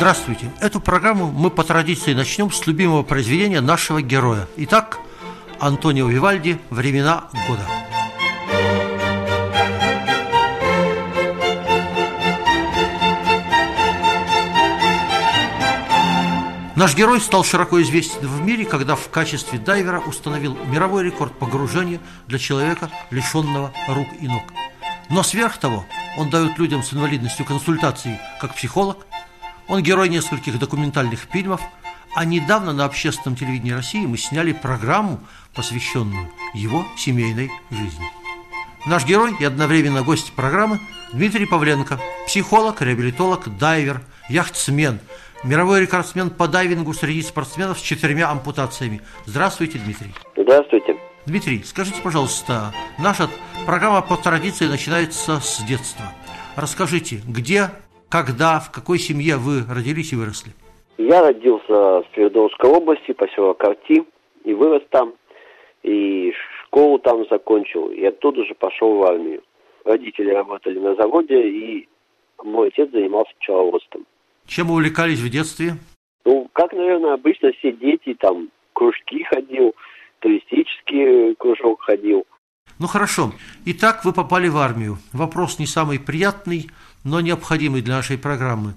[0.00, 0.50] Здравствуйте.
[0.60, 4.48] Эту программу мы по традиции начнем с любимого произведения нашего героя.
[4.56, 4.98] Итак,
[5.58, 7.60] Антонио Вивальди «Времена года».
[16.76, 22.00] Наш герой стал широко известен в мире, когда в качестве дайвера установил мировой рекорд погружения
[22.26, 24.44] для человека, лишенного рук и ног.
[25.10, 25.84] Но сверх того,
[26.16, 29.06] он дает людям с инвалидностью консультации как психолог,
[29.70, 31.60] он герой нескольких документальных фильмов,
[32.14, 35.20] а недавно на общественном телевидении России мы сняли программу,
[35.54, 38.04] посвященную его семейной жизни.
[38.84, 40.80] Наш герой и одновременно гость программы
[41.12, 44.98] Дмитрий Павленко, психолог, реабилитолог, дайвер, яхтсмен,
[45.44, 49.02] мировой рекордсмен по дайвингу среди спортсменов с четырьмя ампутациями.
[49.26, 50.12] Здравствуйте, Дмитрий.
[50.36, 50.96] Здравствуйте.
[51.26, 53.30] Дмитрий, скажите, пожалуйста, наша
[53.66, 56.12] программа по традиции начинается с детства.
[56.56, 57.70] Расскажите, где
[58.10, 60.52] когда, в какой семье вы родились и выросли?
[60.98, 64.04] Я родился в Свердловской области, поселок Арти,
[64.44, 65.14] и вырос там,
[65.82, 66.32] и
[66.66, 69.42] школу там закончил, и оттуда же пошел в армию.
[69.84, 71.88] Родители работали на заводе, и
[72.42, 74.04] мой отец занимался пчеловодством.
[74.46, 75.74] Чем увлекались в детстве?
[76.24, 79.74] Ну, как, наверное, обычно все дети, там, кружки ходил,
[80.18, 82.26] туристический кружок ходил.
[82.78, 83.32] Ну хорошо.
[83.66, 84.96] Итак, вы попали в армию.
[85.12, 86.70] Вопрос не самый приятный,
[87.04, 88.74] но необходимый для нашей программы.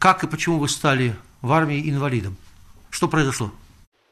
[0.00, 2.36] Как и почему вы стали в армии инвалидом?
[2.90, 3.48] Что произошло?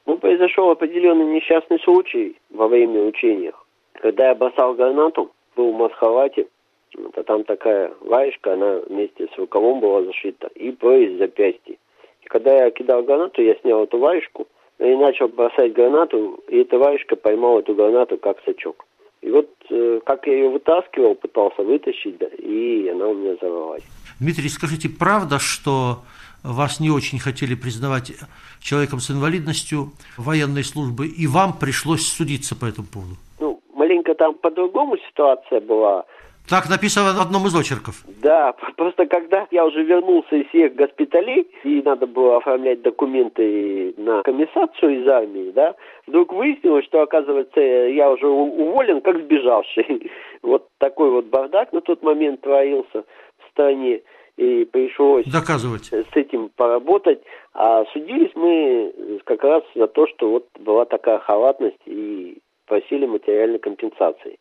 [0.05, 3.53] Ну, произошел определенный несчастный случай во время учения.
[3.93, 6.47] Когда я бросал гранату, был в Масхалате,
[6.95, 11.77] вот, а там такая варежка, она вместе с рукавом была зашита, и пояс запястье.
[12.21, 14.47] И когда я кидал гранату, я снял эту варежку
[14.79, 18.85] и начал бросать гранату, и эта варежка поймала эту гранату как сачок.
[19.23, 23.83] И вот э, как я ее вытаскивал, пытался вытащить, да, и она у меня взорвалась.
[24.19, 25.99] Дмитрий, скажите, правда, что
[26.43, 28.11] вас не очень хотели признавать
[28.59, 33.15] человеком с инвалидностью военной службы, и вам пришлось судиться по этому поводу?
[33.39, 36.03] Ну, маленько там по-другому ситуация была.
[36.49, 38.03] Так написано в одном из очерков.
[38.21, 44.23] Да, просто когда я уже вернулся из всех госпиталей, и надо было оформлять документы на
[44.23, 50.11] комиссацию из армии, да, вдруг выяснилось, что, оказывается, я уже уволен, как сбежавший.
[50.43, 53.05] Вот такой вот бардак на тот момент творился
[53.37, 54.01] в стране,
[54.35, 57.21] и пришлось доказывать с этим поработать.
[57.53, 63.59] А судились мы как раз за то, что вот была такая халатность, и просили материальной
[63.59, 64.37] компенсации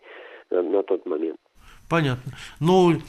[0.50, 1.38] на тот момент.
[1.92, 2.32] Понятно.
[2.58, 3.03] Ну,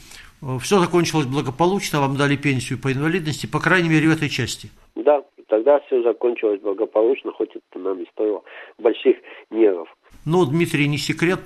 [0.60, 4.70] все закончилось благополучно, вам дали пенсию по инвалидности, по крайней мере, в этой части.
[4.94, 8.42] Да, тогда все закончилось благополучно, хоть это нам и стоило
[8.76, 9.16] больших
[9.48, 9.88] нервов.
[10.26, 11.40] Ну, Дмитрий, не секрет,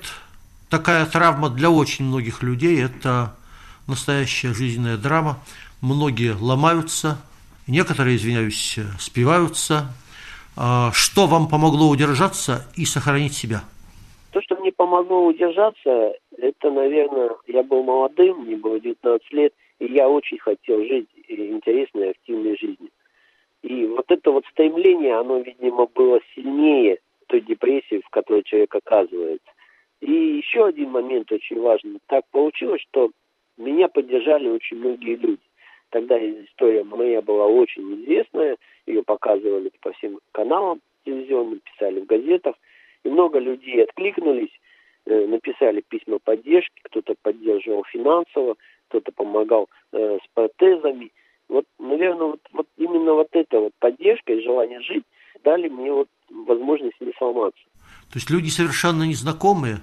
[0.69, 3.37] такая травма для очень многих людей– это
[3.87, 5.41] настоящая жизненная драма.
[5.79, 7.21] Многие ломаются,
[7.67, 9.93] некоторые, извиняюсь, спиваются.
[10.57, 13.63] А что вам помогло удержаться и сохранить себя?
[14.89, 20.83] Помогло удержаться, это, наверное, я был молодым, мне было 19 лет, и я очень хотел
[20.83, 22.89] жить интересной, активной жизнью.
[23.61, 29.51] И вот это вот стремление, оно, видимо, было сильнее той депрессии, в которой человек оказывается.
[30.01, 31.99] И еще один момент очень важный.
[32.07, 33.11] Так получилось, что
[33.57, 35.43] меня поддержали очень многие люди.
[35.91, 38.57] Тогда история моя была очень известная,
[38.87, 42.55] ее показывали по всем каналам телевизионным, писали в газетах,
[43.03, 44.49] и много людей откликнулись,
[45.13, 48.55] написали письма поддержки, кто-то поддерживал финансово,
[48.89, 51.11] кто-то помогал э, с протезами.
[51.47, 55.03] Вот, наверное, вот, вот именно вот эта вот поддержка и желание жить
[55.43, 57.61] дали мне вот возможность не сломаться.
[58.11, 59.77] То есть люди совершенно незнакомые,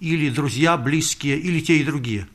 [0.00, 2.26] или друзья, близкие, или те и другие?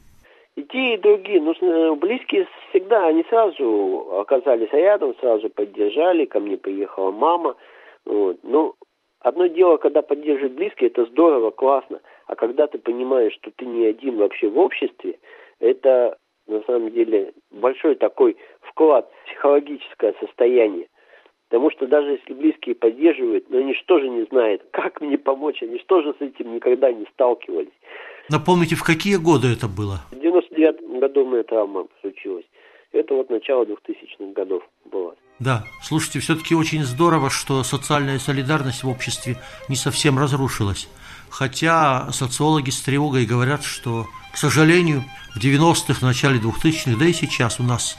[0.55, 1.41] И те, и другие.
[1.41, 7.55] Ну, близкие всегда, они сразу оказались рядом, сразу поддержали, ко мне приехала мама.
[8.05, 8.37] Вот.
[8.43, 8.75] Но
[9.19, 12.01] одно дело, когда поддерживают близкие, это здорово, классно.
[12.27, 15.19] А когда ты понимаешь, что ты не один вообще в обществе,
[15.59, 16.17] это
[16.47, 20.87] на самом деле большой такой вклад в психологическое состояние.
[21.49, 25.61] Потому что даже если близкие поддерживают, но они что же не знают, как мне помочь,
[25.61, 27.73] они что же с этим никогда не сталкивались.
[28.29, 29.99] Напомните, в какие годы это было?
[30.11, 32.45] В 99 году меня травма случилась.
[32.91, 35.15] Это вот начало 2000-х годов было.
[35.39, 39.35] Да, слушайте, все-таки очень здорово, что социальная солидарность в обществе
[39.67, 40.87] не совсем разрушилась.
[41.33, 45.03] Хотя социологи с тревогой говорят, что, к сожалению,
[45.33, 47.97] в 90-х, в начале 2000-х, да и сейчас у нас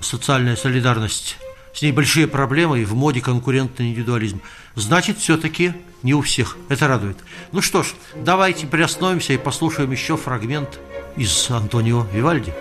[0.00, 1.36] социальная солидарность,
[1.72, 4.42] с ней большие проблемы и в моде конкурентный индивидуализм.
[4.74, 6.56] Значит, все-таки не у всех.
[6.68, 7.18] Это радует.
[7.52, 10.80] Ну что ж, давайте приостановимся и послушаем еще фрагмент
[11.16, 12.52] из Антонио Вивальди.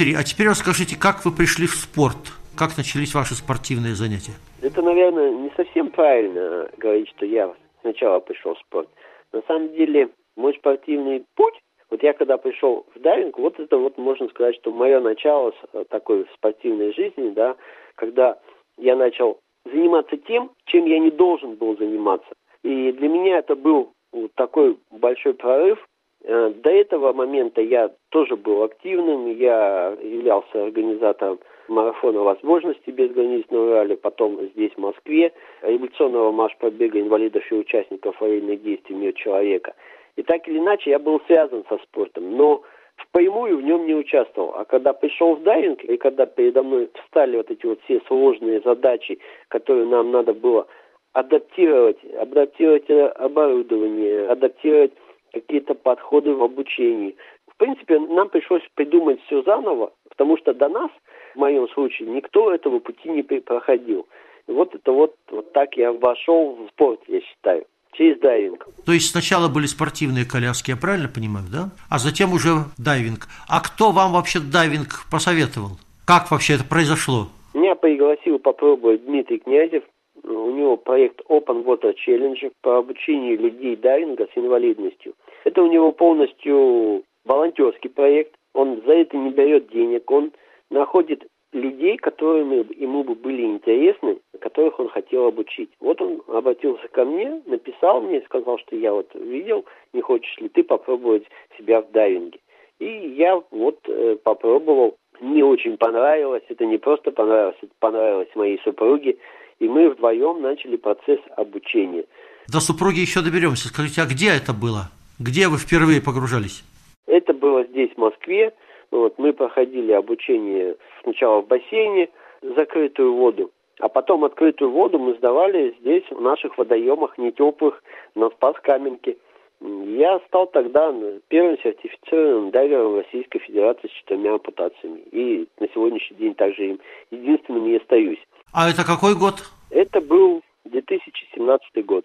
[0.00, 2.16] Дмитрий, а теперь расскажите, как вы пришли в спорт?
[2.56, 4.32] Как начались ваши спортивные занятия?
[4.62, 7.52] Это, наверное, не совсем правильно говорить, что я
[7.82, 8.88] сначала пришел в спорт.
[9.34, 11.52] На самом деле, мой спортивный путь,
[11.90, 15.84] вот я когда пришел в дайвинг, вот это вот можно сказать, что мое начало э,
[15.90, 17.56] такой спортивной жизни, да,
[17.96, 18.38] когда
[18.78, 22.30] я начал заниматься тем, чем я не должен был заниматься.
[22.62, 25.78] И для меня это был вот такой большой прорыв,
[26.22, 31.38] до этого момента я тоже был активным, я являлся организатором
[31.68, 35.32] марафона возможностей безграничного Урале, потом здесь, в Москве,
[35.62, 39.74] революционного марш-побега инвалидов и участников военных действий «Мир человека».
[40.16, 42.62] И так или иначе я был связан со спортом, но
[42.96, 44.52] впрямую в нем не участвовал.
[44.56, 48.60] А когда пришел в дайвинг, и когда передо мной встали вот эти вот все сложные
[48.60, 49.18] задачи,
[49.48, 50.66] которые нам надо было
[51.12, 54.92] адаптировать, адаптировать оборудование, адаптировать
[55.32, 57.16] какие-то подходы в обучении.
[57.52, 60.90] В принципе, нам пришлось придумать все заново, потому что до нас,
[61.34, 64.06] в моем случае, никто этого пути не проходил.
[64.46, 68.66] И вот это вот, вот так я вошел в спорт, я считаю через дайвинг.
[68.86, 71.70] То есть сначала были спортивные коляски, я правильно понимаю, да?
[71.88, 73.26] А затем уже дайвинг.
[73.48, 75.78] А кто вам вообще дайвинг посоветовал?
[76.06, 77.28] Как вообще это произошло?
[77.54, 79.84] Меня пригласил попробовать Дмитрий Князев,
[80.24, 85.14] у него проект Open Water Challenge по обучению людей дайвинга с инвалидностью.
[85.44, 88.34] Это у него полностью волонтерский проект.
[88.54, 90.10] Он за это не дает денег.
[90.10, 90.32] Он
[90.70, 95.70] находит людей, которыми ему бы были интересны, которых он хотел обучить.
[95.80, 100.48] Вот он обратился ко мне, написал мне, сказал, что я вот видел, не хочешь ли
[100.48, 101.24] ты попробовать
[101.58, 102.38] себя в дайвинге.
[102.78, 108.58] И я вот э, попробовал, мне очень понравилось, это не просто понравилось, это понравилось моей
[108.64, 109.18] супруге,
[109.60, 112.04] и мы вдвоем начали процесс обучения.
[112.48, 113.68] До супруги еще доберемся.
[113.68, 114.90] Скажите, а где это было?
[115.20, 116.64] Где вы впервые погружались?
[117.06, 118.52] Это было здесь, в Москве.
[118.90, 122.08] Вот, мы проходили обучение сначала в бассейне,
[122.42, 127.82] закрытую воду, а потом открытую воду мы сдавали здесь, в наших водоемах, не теплых,
[128.14, 129.16] на Спас-Каменке.
[129.60, 130.92] Я стал тогда
[131.28, 135.02] первым сертифицированным дайвером Российской Федерации с четырьмя ампутациями.
[135.12, 136.80] И на сегодняшний день также им
[137.10, 138.26] единственным и остаюсь.
[138.52, 139.48] А это какой год?
[139.70, 142.04] Это был 2017 год.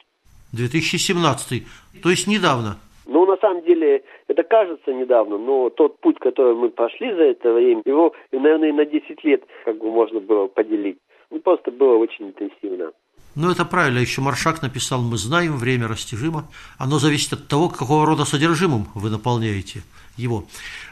[0.54, 1.64] 2017,
[2.02, 2.78] то есть недавно.
[3.08, 7.54] Ну, на самом деле, это кажется недавно, но тот путь, который мы прошли за это
[7.54, 10.98] время, его, наверное, на 10 лет как бы можно было поделить.
[11.30, 12.92] Ну, просто было очень интенсивно.
[13.36, 14.00] Ну, это правильно.
[14.00, 16.46] Еще Маршак написал, мы знаем, время растяжимо.
[16.80, 19.82] Оно зависит от того, какого рода содержимым вы наполняете
[20.18, 20.46] его.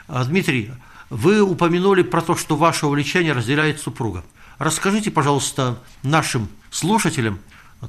[0.10, 0.70] А, Дмитрий,
[1.10, 4.24] вы упомянули про то, что ваше увлечение разделяет супруга.
[4.60, 7.40] Расскажите, пожалуйста, нашим слушателям,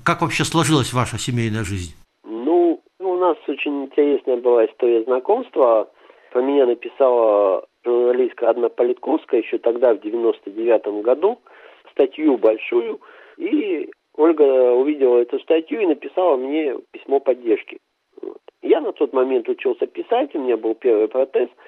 [0.04, 1.94] как вообще сложилась ваша семейная жизнь?
[2.25, 5.90] Ну, у нас очень интересная была история знакомства.
[6.33, 11.38] Про меня написала журналистка Анна Политковская еще тогда, в 99 году,
[11.90, 13.00] статью большую.
[13.37, 17.78] И Ольга увидела эту статью и написала мне письмо поддержки.
[18.23, 18.40] Вот.
[18.62, 21.49] Я на тот момент учился писать, у меня был первый протез–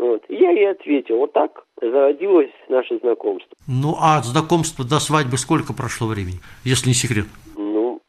[0.00, 0.24] вот.
[0.30, 3.50] Я ей ответил, вот так зародилось наше знакомство.
[3.66, 7.26] Ну, а от знакомства до свадьбы сколько прошло времени, если не секрет?
[7.56, 8.00] Ну,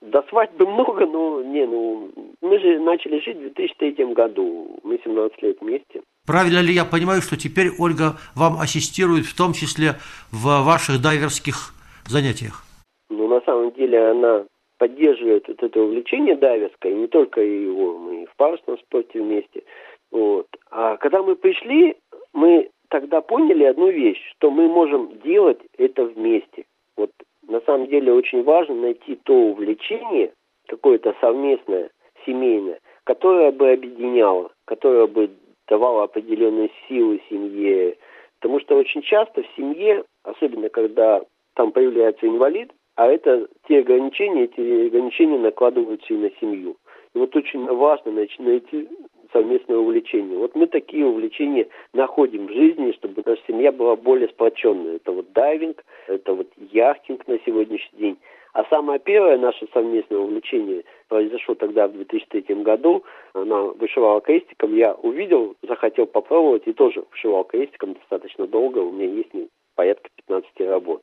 [0.00, 5.42] до свадьбы много, но не, ну, мы же начали жить в 2003 году, мы 17
[5.42, 6.02] лет вместе.
[6.26, 9.94] Правильно ли я понимаю, что теперь Ольга вам ассистирует в том числе
[10.30, 11.74] в ваших дайверских
[12.06, 12.64] занятиях?
[13.10, 14.44] Ну, на самом деле она
[14.78, 19.62] поддерживает вот это увлечение дайверское, не только его, мы и в парусном спорте вместе.
[20.10, 20.46] Вот.
[20.70, 21.96] А когда мы пришли,
[22.32, 26.64] мы тогда поняли одну вещь, что мы можем делать это вместе.
[26.96, 27.10] Вот
[27.46, 30.32] на самом деле очень важно найти то увлечение,
[30.66, 31.90] какое-то совместное,
[32.26, 35.30] семейное, которое бы объединяло, которое бы
[35.66, 37.96] давало определенную силу семье.
[38.40, 41.22] Потому что очень часто в семье, особенно когда
[41.54, 46.76] там появляется инвалид, а это те ограничения, эти ограничения накладываются и на семью.
[47.14, 48.88] И вот очень важно найти
[49.32, 50.38] совместное увлечение.
[50.38, 54.96] Вот мы такие увлечения находим в жизни, чтобы наша семья была более сплоченной.
[54.96, 58.18] Это вот дайвинг, это вот яхтинг на сегодняшний день.
[58.54, 63.04] А самое первое наше совместное увлечение произошло тогда в 2003 году.
[63.34, 64.74] Она вышивала крестиком.
[64.74, 68.78] Я увидел, захотел попробовать и тоже вышивал крестиком достаточно долго.
[68.78, 69.30] У меня есть
[69.74, 71.02] порядка 15 работ.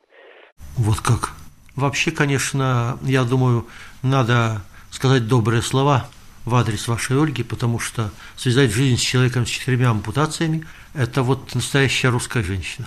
[0.78, 1.30] Вот как.
[1.76, 3.64] Вообще, конечно, я думаю,
[4.02, 6.06] надо сказать добрые слова
[6.46, 11.54] в адрес вашей Ольги, потому что связать жизнь с человеком с четырьмя ампутациями– это вот
[11.54, 12.86] настоящая русская женщина.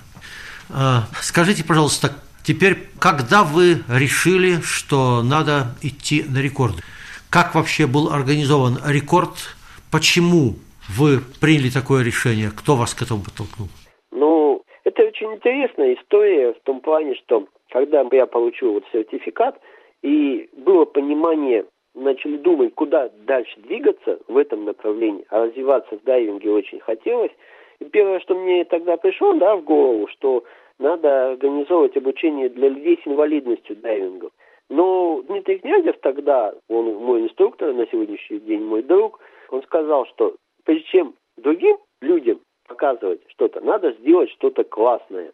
[0.70, 6.82] А, скажите, пожалуйста, теперь, когда вы решили, что надо идти на рекорды?
[7.28, 9.54] Как вообще был организован рекорд?
[9.92, 10.56] Почему
[10.88, 12.50] вы приняли такое решение?
[12.50, 13.68] Кто вас к этому подтолкнул?
[14.10, 19.60] Ну, это очень интересная история в том плане, что когда я получил вот сертификат,
[20.02, 26.50] и было понимание начали думать, куда дальше двигаться в этом направлении, а развиваться в дайвинге
[26.50, 27.32] очень хотелось.
[27.80, 30.44] И первое, что мне тогда пришло да, в голову, что
[30.78, 34.32] надо организовывать обучение для людей с инвалидностью дайвингов.
[34.68, 39.18] Но Дмитрий Князев тогда, он мой инструктор, на сегодняшний день мой друг,
[39.50, 45.32] он сказал, что прежде чем другим людям показывать что-то, надо сделать что-то классное.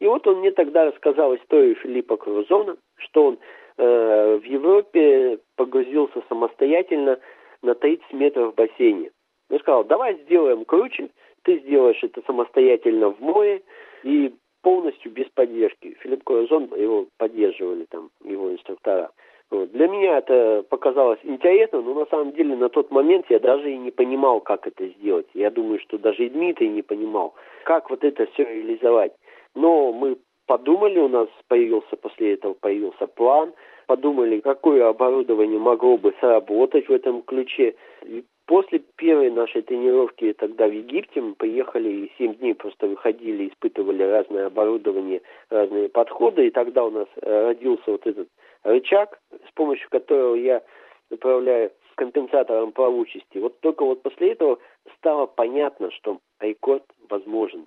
[0.00, 3.38] И вот он мне тогда рассказал историю Филиппа Крузона, что он
[3.76, 7.18] в Европе погрузился самостоятельно
[7.62, 9.10] на 30 метров в бассейне.
[9.50, 11.10] Я сказал, давай сделаем круче,
[11.42, 13.62] ты сделаешь это самостоятельно в море
[14.02, 15.96] и полностью без поддержки.
[16.00, 19.10] Филипп Коразон его поддерживали там, его инструктора.
[19.50, 19.70] Вот.
[19.72, 23.76] Для меня это показалось интересно, но на самом деле на тот момент я даже и
[23.76, 25.26] не понимал, как это сделать.
[25.34, 29.12] Я думаю, что даже и Дмитрий не понимал, как вот это все реализовать.
[29.54, 33.52] Но мы подумали, у нас появился после этого появился план,
[33.86, 37.74] подумали, какое оборудование могло бы сработать в этом ключе.
[38.02, 43.48] И после первой нашей тренировки тогда в Египте мы поехали и семь дней просто выходили,
[43.48, 48.28] испытывали разное оборудование, разные подходы, и тогда у нас э, родился вот этот
[48.62, 50.62] рычаг, с помощью которого я
[51.10, 53.38] управляю компенсатором плавучести.
[53.38, 54.58] Вот только вот после этого
[54.98, 57.66] стало понятно, что рекорд возможен.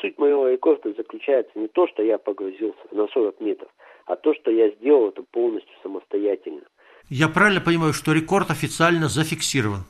[0.00, 3.68] Суть моего рекорда заключается не то, что я погрузился на 40 метров,
[4.06, 6.62] а то, что я сделал это полностью самостоятельно.
[7.08, 9.84] Я правильно понимаю, что рекорд официально зафиксирован?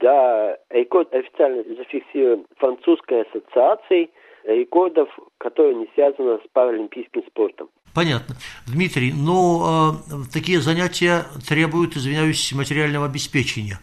[0.00, 4.10] Да, рекорд официально зафиксирован французской ассоциацией
[4.44, 7.68] рекордов, которые не связаны с паралимпийским спортом.
[7.94, 8.34] Понятно.
[8.66, 13.78] Дмитрий, ну, э, такие занятия требуют, извиняюсь, материального обеспечения.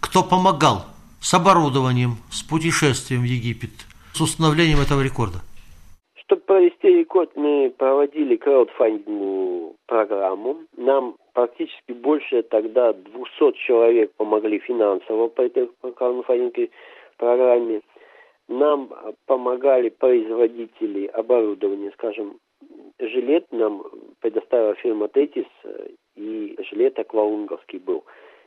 [0.00, 0.84] Кто помогал
[1.20, 3.70] с оборудованием, с путешествием в Египет–
[4.12, 5.38] с установлением этого рекорда?
[6.14, 10.58] Чтобы провести рекорд, мы проводили краудфандинговую программу.
[10.76, 16.70] Нам практически больше тогда 200 человек помогли финансово по этой краудфандинговой
[17.16, 17.80] программе.
[18.48, 18.90] Нам
[19.26, 22.38] помогали производители оборудования, скажем,
[22.98, 23.82] жилет нам
[24.20, 25.46] предоставила фирма Тетис,
[26.16, 28.04] и жилет аквалунговский был.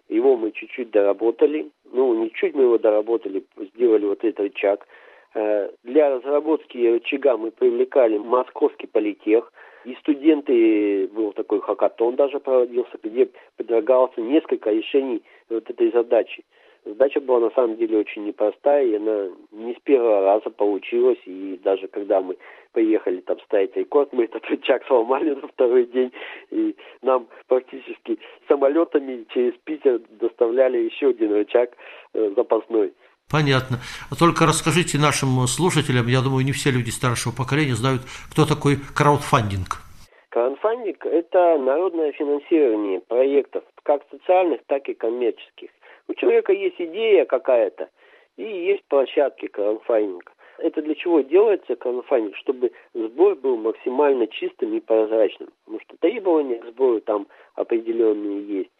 [0.08, 1.72] Его мы чуть-чуть доработали.
[1.92, 4.88] Ну, не чуть мы его доработали, сделали вот этот рычаг–
[5.36, 9.52] для разработки рычага мы привлекали Московский политех,
[9.84, 16.44] и студенты, был такой хакатон даже проводился, где предлагался несколько решений вот этой задачи.
[16.86, 21.60] Задача была на самом деле очень непростая, и она не с первого раза получилась, и
[21.64, 22.38] даже когда мы
[22.74, 26.12] поехали там ставить рекорд, мы этот рычаг сломали на второй день,
[26.52, 31.72] и нам практически самолетами через Питер доставляли еще один рычаг
[32.14, 32.94] э, запасной.
[33.30, 33.80] Понятно.
[34.18, 38.02] Только расскажите нашим слушателям, я думаю, не все люди старшего поколения знают,
[38.32, 39.82] кто такой краудфандинг.
[40.30, 45.70] Краудфандинг– это народное финансирование проектов, как социальных, так и коммерческих.
[46.08, 47.90] У человека есть идея какая-то,
[48.38, 50.32] и есть площадки краудфандинга.
[50.60, 52.36] Это для чего делается краудфандинг?
[52.38, 55.50] Чтобы сбор был максимально чистым и прозрачным.
[55.66, 58.72] Потому что требования к сбору там определенные есть.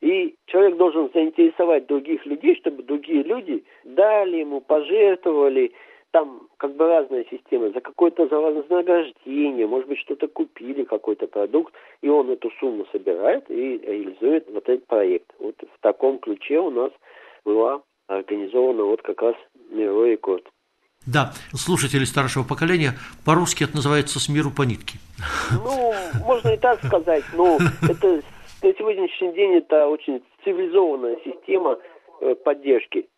[0.00, 5.72] И человек должен заинтересовать других людей, чтобы другие люди дали ему, пожертвовали,
[6.10, 7.70] там как бы разная система.
[7.70, 13.50] За какое-то за вознаграждение, может быть, что-то купили, какой-то продукт, и он эту сумму собирает
[13.50, 15.30] и реализует вот этот проект.
[15.38, 16.90] Вот в таком ключе у нас
[17.44, 19.36] была организована вот как раз
[19.70, 20.44] мировой рекорд.
[21.06, 22.92] Да, слушатели старшего поколения,
[23.24, 24.98] по-русски это называется «с миру по нитке».
[25.52, 28.20] Ну, можно и так сказать, но это
[28.62, 31.78] на сегодняшний день это очень цивилизованная система
[32.20, 33.08] э, поддержки.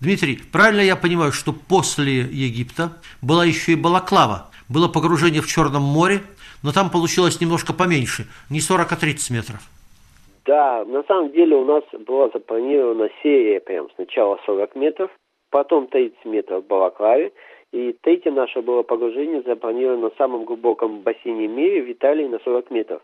[0.00, 2.90] Дмитрий, правильно я понимаю, что после Египта
[3.22, 6.20] была еще и Балаклава, было погружение в Черном море,
[6.62, 9.60] но там получилось немножко поменьше, не 40, а 30 метров.
[10.44, 15.10] Да, на самом деле у нас была запланирована серия прям сначала 40 метров,
[15.50, 17.32] потом 30 метров в Балаклаве,
[17.72, 22.38] и третье наше было погружение запланировано в самом глубоком бассейне в мире в Италии на
[22.40, 23.02] 40 метров.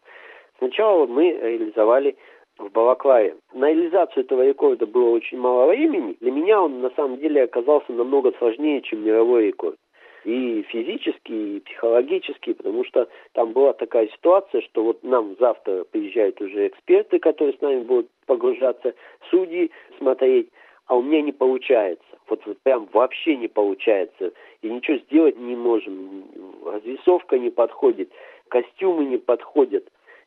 [0.59, 2.17] Сначала мы реализовали
[2.59, 3.37] в Балаклаве.
[3.53, 6.17] На реализацию этого рекорда было очень мало времени.
[6.21, 9.77] Для меня он на самом деле оказался намного сложнее, чем мировой рекорд.
[10.25, 16.41] И физически, и психологически, потому что там была такая ситуация, что вот нам завтра приезжают
[16.41, 18.95] уже эксперты, которые с нами будут погружаться,
[19.31, 20.51] судьи смотреть,
[20.87, 22.05] а у меня не получается.
[22.29, 24.33] Вот, вот прям вообще не получается.
[24.61, 26.25] И ничего сделать не можем.
[26.67, 28.11] Развесовка не подходит,
[28.49, 29.85] костюмы не подходят.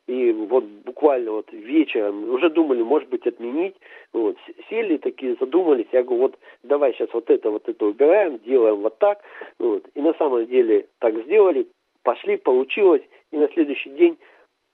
[0.08, 3.76] И вот буквально вот вечером уже думали, может быть, отменить.
[4.12, 4.36] Вот,
[4.68, 5.86] сели такие, задумались.
[5.92, 9.20] Я говорю, вот давай сейчас вот это, вот это убираем, делаем вот так.
[9.58, 9.84] Вот.
[9.94, 11.68] И на самом деле так сделали,
[12.02, 13.02] пошли, получилось.
[13.30, 14.18] И на следующий день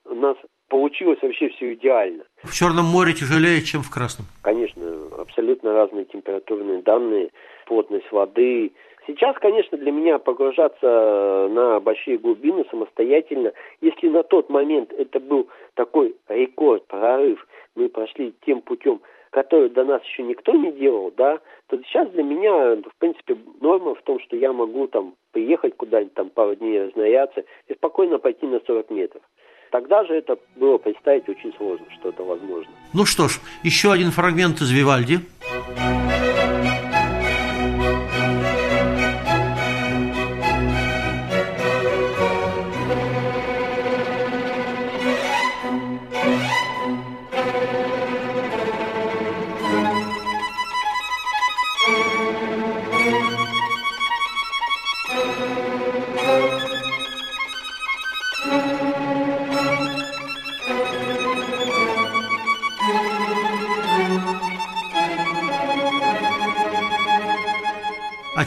[0.06, 0.36] у нас
[0.68, 2.24] получилось вообще все идеально.
[2.42, 4.26] В Черном море тяжелее, чем в Красном?
[4.42, 4.82] Конечно,
[5.18, 7.30] абсолютно разные температурные данные,
[7.66, 8.72] плотность воды,
[9.08, 15.48] Сейчас, конечно, для меня погружаться на большие глубины самостоятельно, если на тот момент это был
[15.74, 19.00] такой рекорд, прорыв, мы прошли тем путем,
[19.30, 23.94] который до нас еще никто не делал, да, то сейчас для меня, в принципе, норма
[23.94, 28.46] в том, что я могу там приехать куда-нибудь там пару дней разнаряться и спокойно пойти
[28.46, 29.22] на 40 метров.
[29.70, 32.72] Тогда же это было представить очень сложно, что это возможно.
[32.92, 35.20] Ну что ж, еще один фрагмент из Вивальди.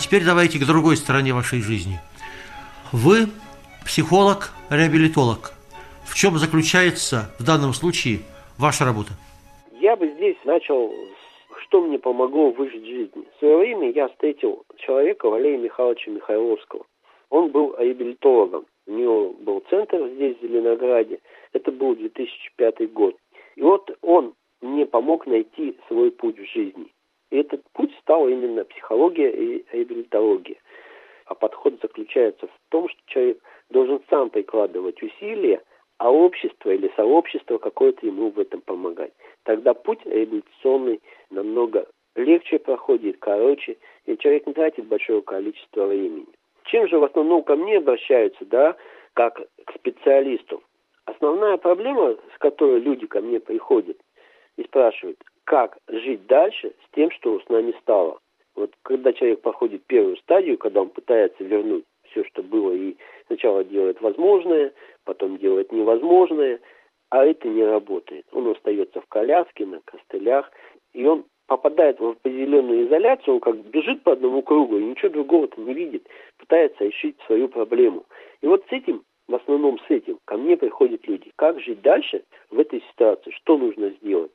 [0.02, 2.00] Теперь давайте к другой стороне вашей жизни.
[2.92, 3.28] Вы
[3.86, 5.54] психолог, реабилитолог.
[6.06, 8.20] В чем заключается в данном случае
[8.58, 9.12] ваша работа?
[9.80, 10.92] Я бы здесь начал,
[11.62, 13.26] что мне помогло выжить жизнь.
[13.36, 16.86] В свое время я встретил человека Валерия Михайловича Михайловского.
[17.30, 18.66] Он был реабилитологом.
[18.88, 21.20] У него был центр здесь, в Зеленограде.
[21.54, 23.16] Это был 2005 год.
[23.56, 26.92] И вот он мне помог найти свой путь в жизни.
[27.32, 30.58] И этот путь стал именно психология и реабилитология.
[31.26, 33.40] А подход заключается в том, что человек
[33.70, 35.62] должен сам прикладывать усилия,
[35.98, 39.14] а общество или сообщество какое-то ему в этом помогать.
[39.44, 46.28] Тогда путь реабилитационный намного легче проходит, короче, и человек не тратит большое количество времени.
[46.66, 48.76] Чем же в основном ко мне обращаются, да,
[49.14, 50.62] как к специалисту?
[51.06, 53.98] Основная проблема, с которой люди ко мне приходят
[54.58, 55.18] и спрашивают,
[55.52, 58.20] как жить дальше с тем, что с нами стало.
[58.56, 62.96] Вот когда человек проходит первую стадию, когда он пытается вернуть все, что было, и
[63.28, 64.72] сначала делает возможное,
[65.04, 66.62] потом делает невозможное,
[67.10, 68.26] а это не работает.
[68.32, 70.50] Он остается в коляске, на костылях,
[70.94, 75.60] и он попадает в определенную изоляцию, он как бежит по одному кругу и ничего другого-то
[75.60, 78.06] не видит, пытается решить свою проблему.
[78.40, 81.30] И вот с этим, в основном с этим, ко мне приходят люди.
[81.36, 83.32] Как жить дальше в этой ситуации?
[83.32, 84.32] Что нужно сделать?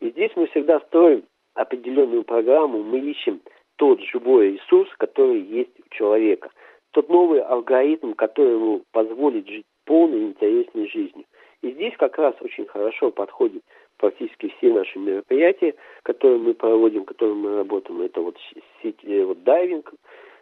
[0.00, 3.40] И здесь мы всегда строим определенную программу, мы ищем
[3.76, 6.50] тот живой ресурс, который есть у человека,
[6.92, 11.24] тот новый алгоритм, который ему позволит жить полной интересной жизнью.
[11.62, 13.62] И здесь как раз очень хорошо подходит
[13.98, 18.00] практически все наши мероприятия, которые мы проводим, которые мы работаем.
[18.00, 18.36] Это вот
[18.82, 19.92] сеть, э, вот дайвинг,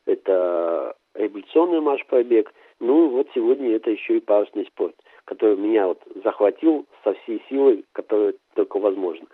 [0.07, 2.53] это революционный марш-пробег.
[2.79, 4.95] Ну вот сегодня это еще и парусный спорт,
[5.29, 9.27] который меня вот захватил со всей силой, которая только возможно.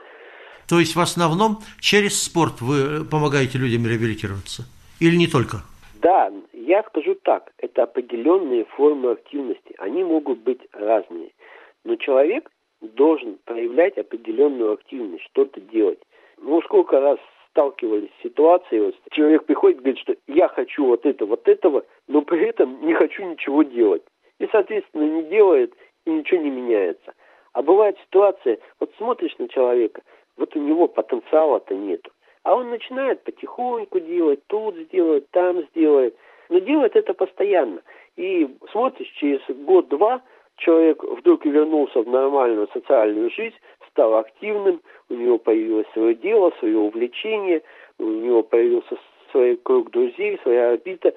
[0.69, 4.65] То есть в основном через спорт вы помогаете людям реабилитироваться?
[5.01, 5.59] Или не только?
[6.03, 9.75] Да, я скажу так, это определенные формы активности.
[9.79, 11.31] Они могут быть разные.
[11.85, 16.01] Но человек должен проявлять определенную активность, что-то делать.
[16.43, 17.19] Ну, сколько раз
[17.51, 21.85] сталкивались с ситуацией, вот, человек приходит и говорит, что я хочу вот это, вот этого,
[22.09, 24.03] но при этом не хочу ничего делать.
[24.45, 25.73] И, соответственно, не делает,
[26.05, 27.15] и ничего не меняется.
[27.55, 30.03] А бывает ситуация, вот смотришь на человека,
[30.37, 32.11] вот у него потенциала-то нету.
[32.43, 36.15] А он начинает потихоньку делать, тут сделать, там сделать.
[36.51, 37.81] Но делает это постоянно.
[38.17, 40.21] И смотришь, через год-два
[40.57, 43.57] человек вдруг вернулся в нормальную социальную жизнь,
[43.89, 47.63] стал активным, у него появилось свое дело, свое увлечение,
[47.99, 48.99] у него появился
[49.31, 51.15] свой круг друзей, своя орбита,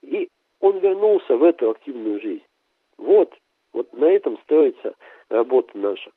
[0.00, 2.42] и он вернулся в эту активную жизнь.
[3.00, 3.32] Вот,
[3.72, 4.94] вот на этом строится
[5.30, 6.10] работа наша.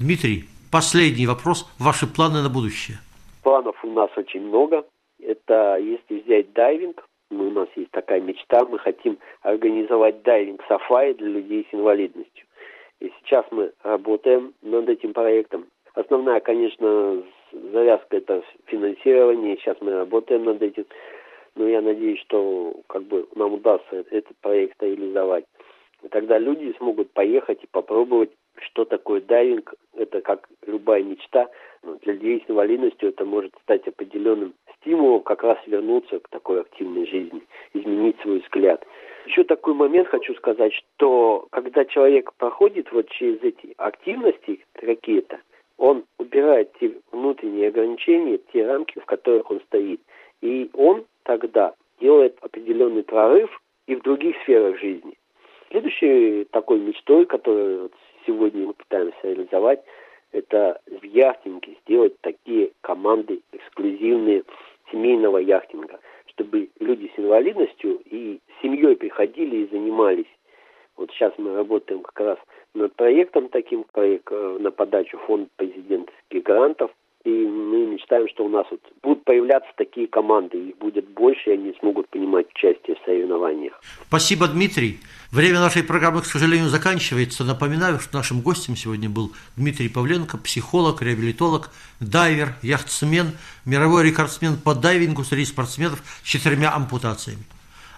[0.00, 1.70] Дмитрий, последний вопрос.
[1.78, 2.96] Ваши планы на будущее?
[3.42, 4.84] Планов у нас очень много.
[5.20, 11.66] Это если взять дайвинг, у нас есть такая мечта, мы хотим организовать дайвинг-сафари для людей
[11.70, 12.46] с инвалидностью.
[13.00, 15.66] И сейчас мы работаем над этим проектом.
[15.94, 19.56] Основная, конечно, завязка это финансирование.
[19.58, 20.86] Сейчас мы работаем над этим.
[21.54, 25.44] Но я надеюсь, что как бы нам удастся этот проект реализовать.
[26.04, 29.74] И тогда люди смогут поехать и попробовать, что такое дайвинг.
[29.96, 31.48] Это как любая мечта.
[32.02, 37.06] Для людей с инвалидностью это может стать определенным стимулом как раз вернуться к такой активной
[37.06, 38.86] жизни, изменить свой взгляд.
[39.26, 45.40] Еще такой момент хочу сказать, что когда человек проходит вот через эти активности какие-то,
[45.78, 50.00] он убирает те внутренние ограничения, те рамки, в которых он стоит.
[50.42, 53.50] И он тогда делает определенный прорыв
[53.86, 55.14] и в других сферах жизни.
[55.70, 57.90] Следующей такой мечтой, которую
[58.26, 59.82] сегодня мы пытаемся реализовать,
[60.32, 64.44] это в яхтинге сделать такие команды эксклюзивные
[64.90, 70.26] семейного яхтинга, чтобы люди с инвалидностью и семьей приходили и занимались.
[70.96, 72.38] Вот сейчас мы работаем как раз
[72.74, 76.90] над проектом таким, проект э, на подачу фонд президентских грантов.
[77.94, 82.08] Мечтаем, что у нас вот будут появляться такие команды, их будет больше, и они смогут
[82.08, 83.80] принимать участие в соревнованиях.
[84.08, 84.98] Спасибо, Дмитрий.
[85.30, 87.44] Время нашей программы, к сожалению, заканчивается.
[87.44, 93.28] Напоминаю, что нашим гостем сегодня был Дмитрий Павленко, психолог, реабилитолог, дайвер, яхтсмен,
[93.64, 97.44] мировой рекордсмен по дайвингу среди спортсменов с четырьмя ампутациями.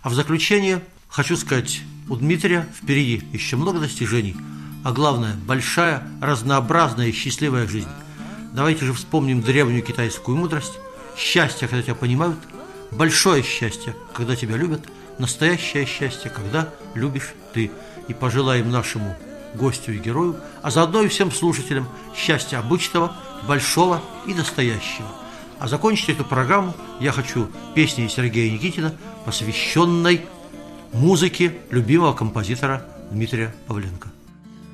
[0.03, 1.81] А в заключение хочу сказать,
[2.11, 4.37] у Дмитрия впереди еще много достижений,
[4.85, 7.89] а главное, большая, разнообразная и счастливая жизнь.
[8.57, 10.79] Давайте же вспомним древнюю китайскую мудрость.
[11.14, 12.38] Счастье, когда тебя понимают,
[12.90, 14.81] большое счастье, когда тебя любят,
[15.19, 17.71] настоящее счастье, когда любишь ты.
[18.09, 19.14] И пожелаем нашему
[19.53, 23.14] гостю и герою, а заодно и всем слушателям счастья обычного,
[23.47, 25.09] большого и настоящего.
[25.59, 28.95] А закончить эту программу я хочу песней Сергея Никитина,
[29.27, 30.25] посвященной
[30.95, 34.15] музыке любимого композитора Дмитрия Павленко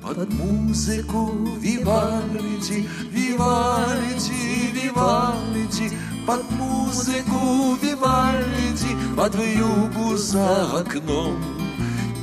[0.03, 5.91] под музыку Вивальди, Вивальди, Вивальди,
[6.27, 11.41] под музыку Вивальди, под вьюгу за окном.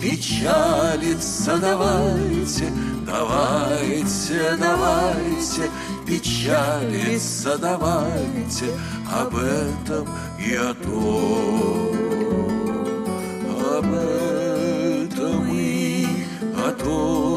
[0.00, 2.70] Печалиться давайте,
[3.06, 5.70] давайте, давайте,
[6.06, 8.66] печалиться давайте
[9.10, 10.06] об этом
[10.38, 11.94] и о том,
[13.78, 16.06] об этом и
[16.56, 17.29] о том.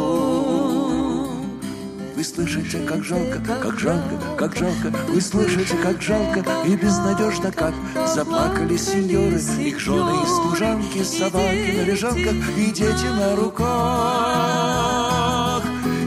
[2.33, 4.91] Слышите, как жалко, как жалко, как жалко.
[5.09, 7.75] Вы слышите, как жалко и безнадежно как
[8.07, 13.63] Заплакали сеньоры, их жены и служанки Собаки на лежанках и дети на руках.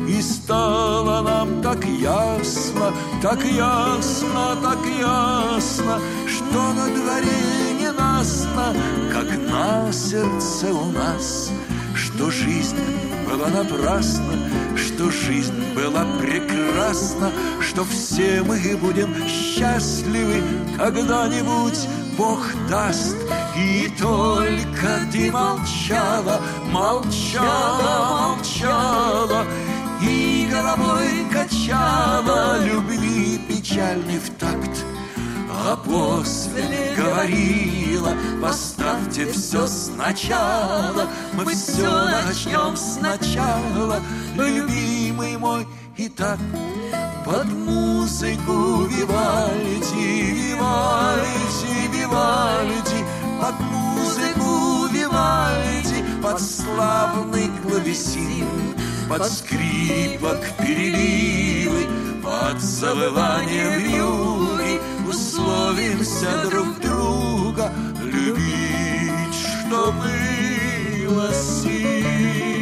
[0.08, 8.74] И стало нам так ясно, так ясно, так ясно Что на дворе ненастно,
[9.12, 11.52] как на сердце у нас
[11.94, 12.76] Что жизнь
[13.28, 14.34] была напрасна,
[14.96, 17.30] что жизнь была прекрасна,
[17.60, 20.42] что все мы будем счастливы
[20.78, 23.14] когда-нибудь Бог даст.
[23.58, 26.40] И только ты молчала,
[26.72, 29.44] молчала, молчала,
[30.00, 34.95] и головой качала любви печальный в такт.
[35.58, 41.90] А после говорила, поставьте все сначала, Мы все
[42.26, 44.00] начнем сначала,
[44.36, 45.66] любимый мой,
[45.96, 46.38] и так
[47.24, 53.04] под музыку Вивальди, Вивальди, Вивальди,
[53.40, 58.74] под музыку Вивальди, под славный клавесин,
[59.08, 61.86] под скрипок переливы,
[62.26, 72.55] под завывание вьюги условимся друг друга любить, что было сил.